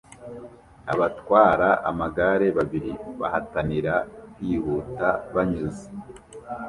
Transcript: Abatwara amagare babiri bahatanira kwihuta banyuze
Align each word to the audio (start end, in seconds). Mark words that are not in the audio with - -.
Abatwara 0.93 1.69
amagare 1.89 2.47
babiri 2.57 2.91
bahatanira 3.19 3.93
kwihuta 4.33 5.07
banyuze 5.33 5.85